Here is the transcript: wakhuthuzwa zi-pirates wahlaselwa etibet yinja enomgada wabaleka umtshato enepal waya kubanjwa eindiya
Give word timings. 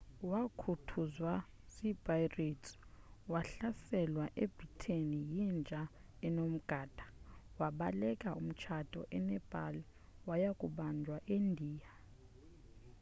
wakhuthuzwa 0.31 1.33
zi-pirates 1.73 2.69
wahlaselwa 3.31 4.25
etibet 4.43 4.83
yinja 5.35 5.81
enomgada 6.27 7.05
wabaleka 7.59 8.29
umtshato 8.39 9.01
enepal 9.17 9.75
waya 10.29 10.51
kubanjwa 10.59 11.17
eindiya 11.35 11.91